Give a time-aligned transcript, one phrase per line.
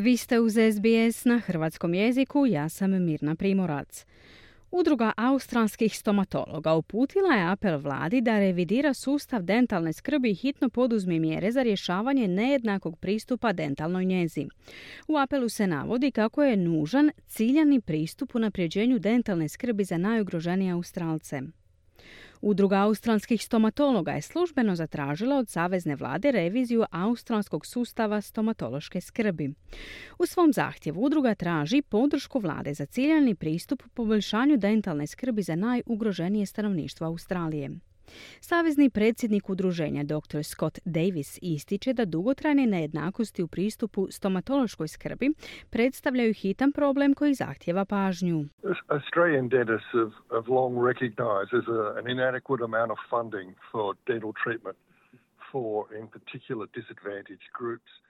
[0.00, 4.04] Vi ste uz SBS na hrvatskom jeziku, ja sam Mirna Primorac.
[4.70, 11.18] Udruga australskih stomatologa uputila je apel vladi da revidira sustav dentalne skrbi i hitno poduzme
[11.18, 14.46] mjere za rješavanje nejednakog pristupa dentalnoj njezi.
[15.08, 20.72] U apelu se navodi kako je nužan ciljani pristup u napređenju dentalne skrbi za najugroženije
[20.72, 21.42] Australce.
[22.40, 29.54] Udruga australskih stomatologa je službeno zatražila od Savezne vlade reviziju australskog sustava stomatološke skrbi.
[30.18, 36.46] U svom zahtjevu udruga traži podršku vlade za ciljani pristup poboljšanju dentalne skrbi za najugroženije
[36.46, 37.70] stanovništvo Australije.
[38.40, 40.42] Savezni predsjednik udruženja dr.
[40.42, 45.30] Scott Davis ističe da dugotrajne nejednakosti u pristupu stomatološkoj skrbi
[45.70, 48.44] predstavljaju hitan problem koji zahtjeva pažnju.
[48.88, 54.32] Australian dentists have, have long recognized as a, an inadequate amount of funding for dental
[54.44, 54.76] treatment
[55.52, 57.90] for in particular disadvantaged groups–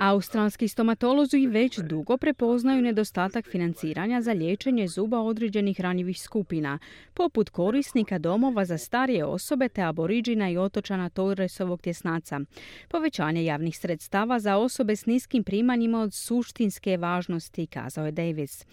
[0.00, 6.78] Australski stomatolozi već dugo prepoznaju nedostatak financiranja za liječenje zuba određenih ranjivih skupina,
[7.14, 12.40] poput korisnika domova za starije osobe te aboriđina i otočana Torresovog tjesnaca.
[12.88, 18.66] Povećanje javnih sredstava za osobe s niskim primanjima od suštinske važnosti, kazao je Davis.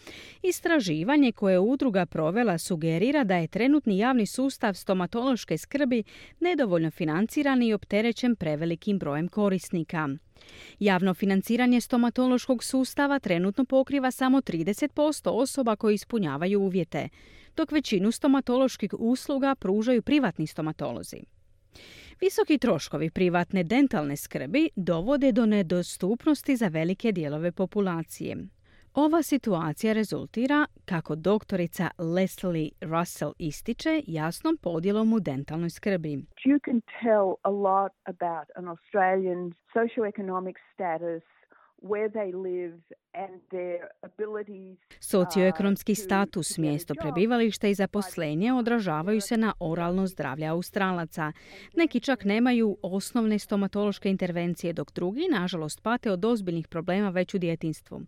[0.44, 6.04] Istraživanje koje je udruga provela sugerira da je trenutni javni sustav stomatološke skrbi
[6.40, 10.10] nedovoljno financiran i opterećen prevelikim brojem korisnika.
[10.80, 17.10] Javno financiranje stomatološkog sustava trenutno pokriva samo 30% osoba koji ispunjavaju uvjete,
[17.56, 21.18] dok većinu stomatoloških usluga pružaju privatni stomatolozi.
[22.22, 28.38] Visoki troškovi privatne dentalne skrbi dovode do nedostupnosti za velike dijelove populacije.
[28.94, 36.14] Ova situacija rezultira, kako doktorica Leslie Russell ističe, jasnom podjelom u dentalnoj skrbi.
[36.50, 39.42] You can tell a lot about an Australian
[39.76, 41.24] socioeconomic status
[45.00, 51.32] Socioekonomski status, mjesto prebivališta i zaposlenje odražavaju se na oralno zdravlje Australaca.
[51.76, 57.38] Neki čak nemaju osnovne stomatološke intervencije, dok drugi, nažalost, pate od ozbiljnih problema već u
[57.38, 58.02] djetinstvu.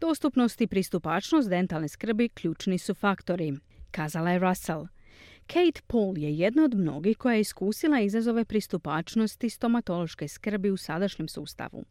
[0.00, 3.52] Dostupnost i pristupačnost dentalne skrbi ključni su faktori,
[3.90, 4.99] kazala je Russell.
[5.52, 11.28] Kate Paul je jedna od mnogih koja je iskusila izazove pristupačnosti stomatološke skrbi u sadašnjem
[11.28, 11.84] sustavu.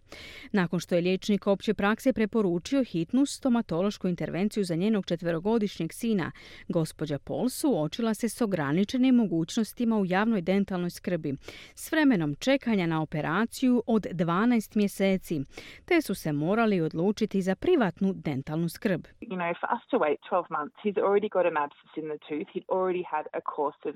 [0.52, 6.32] Nakon što je liječnik opće prakse preporučio hitnu stomatološku intervenciju za njenog četverogodišnjeg sina,
[6.68, 11.34] gospođa Paul suočila se s ograničenim mogućnostima u javnoj dentalnoj skrbi,
[11.76, 15.42] s vremenom čekanja na operaciju od 12 mjeseci,
[15.86, 19.02] te su se morali odlučiti za privatnu dentalnu skrb.
[19.22, 19.54] You know,
[20.00, 23.42] wait 12 months, he's already got an abscess in the tooth, he'd already had a
[23.50, 23.96] course of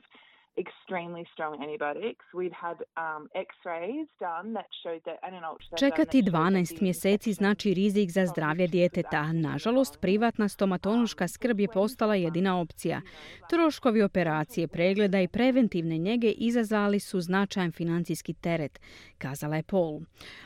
[0.57, 2.25] extremely strong antibiotics.
[2.33, 7.73] We'd had um, x-rays done that showed that and an ultrasound Čekati 12 mjeseci znači
[7.73, 9.31] rizik za zdravlje djeteta.
[9.33, 13.01] Nažalost, privatna stomatološka skrb je postala jedina opcija.
[13.49, 18.79] Troškovi operacije, pregleda i preventivne njege izazvali su značajan financijski teret,
[19.17, 19.99] kazala je Paul.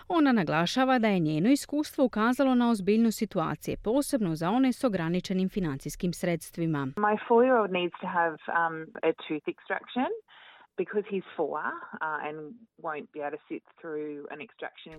[0.07, 5.49] Ona naglašava da je njeno iskustvo ukazalo na ozbiljnu situacije, posebno za one s ograničenim
[5.49, 6.87] financijskim sredstvima.
[6.97, 7.17] My
[7.69, 9.96] needs to have um, a tooth extraction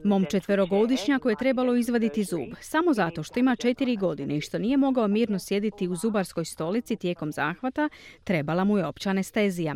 [0.04, 4.76] Mom četverogodišnjaku je trebalo izvaditi zub, samo zato što ima četiri godine i što nije
[4.76, 7.88] mogao mirno sjediti u zubarskoj stolici tijekom zahvata,
[8.24, 9.74] trebala mu je opća anestezija.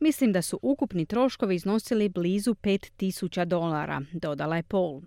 [0.00, 5.00] Mislim da su ukupni troškovi iznosili blizu 5000 dolara, dodala je Paul.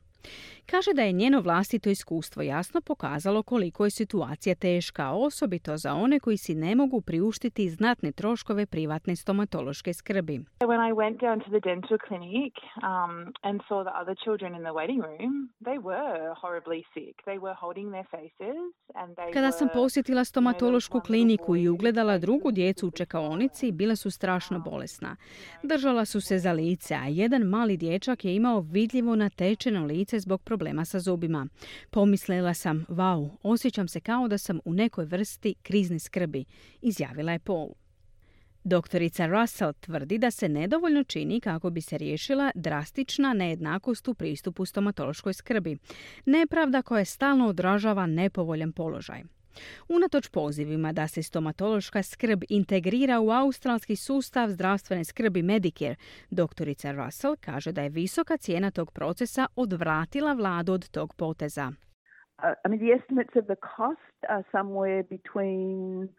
[0.66, 6.20] Kaže da je njeno vlastito iskustvo jasno pokazalo koliko je situacija teška, osobito za one
[6.20, 10.40] koji si ne mogu priuštiti znatne troškove privatne stomatološke skrbi.
[10.60, 12.54] When I went down to the dental clinic
[12.92, 15.34] um, and saw the other children in the waiting room,
[15.68, 17.16] they were horribly sick.
[17.30, 18.58] They were holding their faces
[19.00, 24.12] and they Kada sam posjetila stomatološku kliniku i ugledala drugu djecu u čekaonici, bila su
[24.12, 25.16] strašno bolesna.
[25.64, 30.42] Držala su se za lice, a jedan mali dječak je imao vidljivo natečeno lice zbog
[30.42, 31.48] problema problema sa zubima.
[31.90, 36.46] Pomislila sam, vau, osjećam se kao da sam u nekoj vrsti krizne skrbi,
[36.82, 37.70] izjavila je Paul.
[38.64, 44.66] Doktorica Russell tvrdi da se nedovoljno čini kako bi se riješila drastična nejednakost u pristupu
[44.66, 45.78] stomatološkoj skrbi,
[46.26, 49.24] nepravda koja stalno odražava nepovoljan položaj.
[49.90, 55.96] Unatoč pozivima da se stomatološka skrb integrira u australski sustav zdravstvene skrbi Medicare,
[56.30, 61.72] doktorica Russell kaže da je visoka cijena tog procesa odvratila vladu od tog poteza.
[62.44, 66.10] Uh, I mean, the estimates of the cost are somewhere between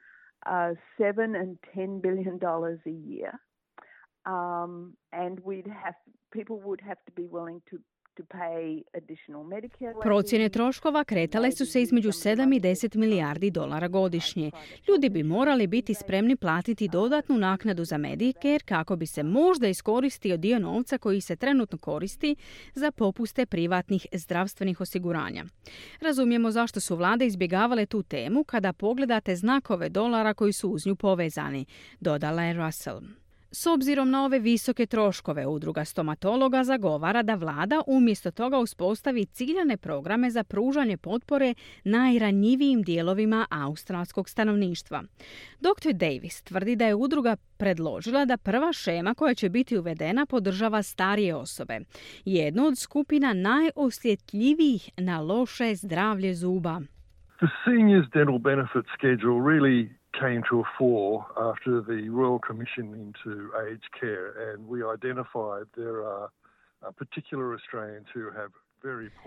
[0.47, 3.33] uh, 7 and 10 billion dollars a year.
[4.25, 5.95] Um, and we'd have,
[6.31, 7.79] people would have to be willing to,
[10.03, 14.51] Procjene troškova kretale su se između 7 i 10 milijardi dolara godišnje.
[14.89, 20.37] Ljudi bi morali biti spremni platiti dodatnu naknadu za Medicare kako bi se možda iskoristio
[20.37, 22.37] dio novca koji se trenutno koristi
[22.75, 25.45] za popuste privatnih zdravstvenih osiguranja.
[26.01, 30.97] Razumijemo zašto su vlade izbjegavale tu temu kada pogledate znakove dolara koji su uz nju
[30.97, 31.67] povezani,
[32.01, 33.22] dodala je Russell.
[33.55, 39.77] S obzirom na ove visoke troškove, udruga stomatologa zagovara da vlada umjesto toga uspostavi ciljane
[39.77, 41.55] programe za pružanje potpore
[41.85, 45.03] najranjivijim dijelovima australskog stanovništva.
[45.61, 45.93] Dr.
[45.93, 51.35] Davis tvrdi da je udruga predložila da prva šema koja će biti uvedena podržava starije
[51.35, 51.81] osobe,
[52.25, 56.81] jednu od skupina najosjetljivijih na loše zdravlje zuba.
[57.37, 63.51] The seniors dental benefit schedule really came to a fore after the Royal Commission into
[63.69, 66.31] Aged Care, and we identified there are
[66.87, 68.51] uh, particular Australians who have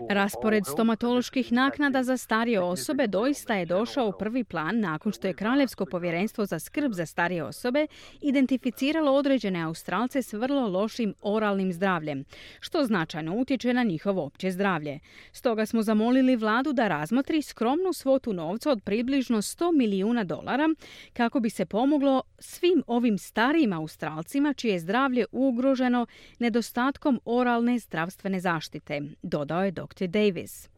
[0.08, 5.34] Raspored stomatoloških naknada za starije osobe doista je došao u prvi plan nakon što je
[5.34, 7.86] Kraljevsko povjerenstvo za skrb za starije osobe
[8.20, 12.24] identificiralo određene Australce s vrlo lošim oralnim zdravljem,
[12.60, 14.98] što značajno utječe na njihovo opće zdravlje.
[15.32, 20.68] Stoga smo zamolili vladu da razmotri skromnu svotu novca od približno 100 milijuna dolara
[21.12, 26.06] kako bi se pomoglo svim ovim starijim Australcima čije je zdravlje ugroženo
[26.38, 29.00] nedostatkom oralne zdravstvene zaštite.
[29.46, 30.06] Dodao je dr.
[30.06, 30.68] Davis.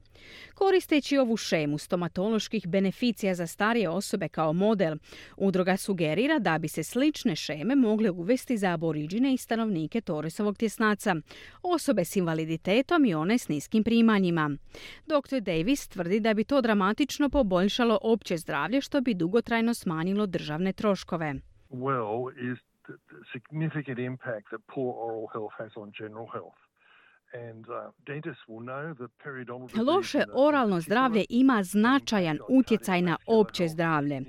[0.55, 4.97] Koristeći ovu šemu stomatoloških beneficija za starije osobe kao model,
[5.37, 11.15] udruga sugerira da bi se slične šeme mogle uvesti za aboriđine i stanovnike Toresovog tjesnaca,
[11.63, 14.51] osobe s invaliditetom i one s niskim primanjima.
[15.07, 15.41] Dr.
[15.41, 21.35] Davis tvrdi da bi to dramatično poboljšalo opće zdravlje što bi dugotrajno smanjilo državne troškove.
[21.71, 22.95] Well is the
[23.33, 26.68] significant impact that poor oral health has on general health.
[27.35, 27.95] Uh,
[29.87, 34.21] Loše oralno zdravlje ima značajan utjecaj na opće zdravlje.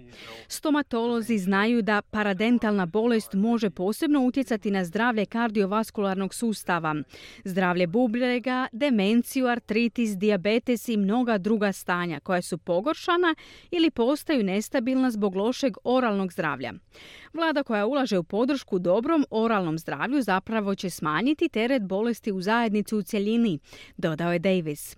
[0.48, 6.96] Stomatolozi znaju da paradentalna bolest može posebno utjecati na zdravlje kardiovaskularnog sustava,
[7.44, 13.36] zdravlje bubrega, demenciju, artritis, dijabetes i mnoga druga stanja koja su pogoršana
[13.72, 16.74] ili postaju nestabilna zbog lošeg oralnog zdravlja.
[17.34, 22.89] Vlada koja ulaže u podršku dobrom oralnom zdravlju zapravo će smanjiti teret bolesti u zajednici
[22.98, 23.60] u cjelini,
[23.98, 24.98] dodao je Davis.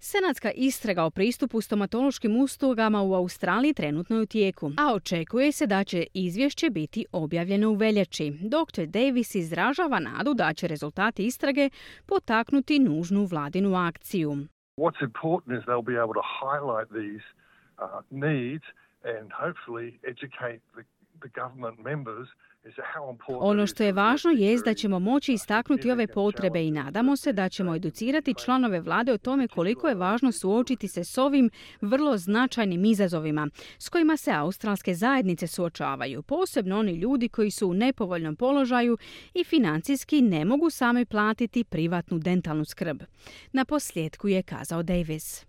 [0.00, 5.66] Senatska istraga o pristupu stomatološkim uslugama u Australiji trenutno je u tijeku, a očekuje se
[5.66, 8.30] da će izvješće biti objavljeno u veljači.
[8.30, 8.86] Dr.
[8.86, 11.70] Davis izražava nadu da će rezultati istrage
[12.06, 14.30] potaknuti nužnu vladinu akciju.
[14.76, 17.24] What's important is they'll be able to highlight these
[17.78, 18.64] uh, needs
[19.04, 20.84] and hopefully educate the
[23.28, 27.48] ono što je važno je da ćemo moći istaknuti ove potrebe i nadamo se da
[27.48, 31.50] ćemo educirati članove vlade o tome koliko je važno suočiti se s ovim
[31.80, 33.48] vrlo značajnim izazovima
[33.78, 38.98] s kojima se australske zajednice suočavaju, posebno oni ljudi koji su u nepovoljnom položaju
[39.34, 43.02] i financijski ne mogu sami platiti privatnu dentalnu skrb.
[43.52, 45.47] Na posljedku je kazao Davis.